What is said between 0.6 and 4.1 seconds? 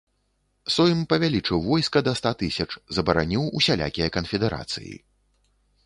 Сойм павялічыў войска да ста тысяч, забараніў усялякія